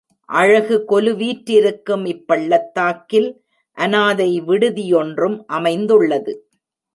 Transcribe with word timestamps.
அழகு 0.29 0.75
கொலுவீற்றிருக்கும் 0.89 2.05
இப்பள்ளத்தாக்கில் 2.05 3.29
அனாதை 3.77 4.41
விடுதி 4.41 4.85
யொன்றும் 4.93 5.37
அமைந்துள்ளது. 5.47 6.33